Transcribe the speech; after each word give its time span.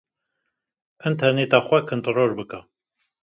Înterneta 1.09 1.59
xwe 1.65 1.79
kontrol 1.89 2.31
bike. 2.37 2.59